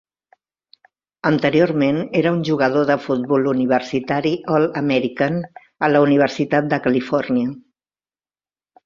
[1.29, 5.37] Anteriorment era un jugador de futbol universitari All-American
[5.89, 7.53] a la Universitat de Califòrnia.